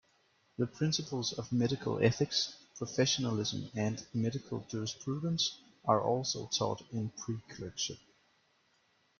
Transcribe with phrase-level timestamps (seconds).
[0.57, 7.99] The principles of medical ethics, professionalism and medical jurisprudence are also taught in preclerkship.